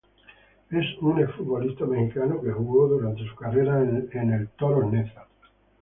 Es 0.71 0.85
un 1.01 1.19
exfutbolista 1.19 1.85
mexicano 1.85 2.41
que 2.41 2.49
jugó 2.49 2.87
durante 2.87 3.23
su 3.23 3.35
carrera 3.35 3.83
en 3.83 4.33
el 4.33 4.49
Toros 4.57 4.91
Neza. 4.91 5.27